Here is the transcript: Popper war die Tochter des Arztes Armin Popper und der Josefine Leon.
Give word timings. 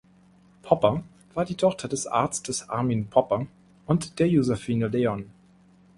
Popper 0.63 1.03
war 1.35 1.45
die 1.45 1.53
Tochter 1.55 1.87
des 1.87 2.07
Arztes 2.07 2.67
Armin 2.67 3.07
Popper 3.11 3.45
und 3.85 4.17
der 4.17 4.27
Josefine 4.29 4.87
Leon. 4.87 5.29